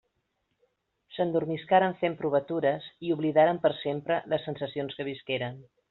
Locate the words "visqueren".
5.13-5.67